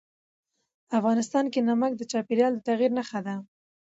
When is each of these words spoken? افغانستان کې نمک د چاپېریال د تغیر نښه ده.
افغانستان 0.99 1.45
کې 1.53 1.59
نمک 1.69 1.91
د 1.97 2.01
چاپېریال 2.11 2.53
د 2.55 2.59
تغیر 2.67 2.91
نښه 2.97 3.19
ده. 3.25 3.35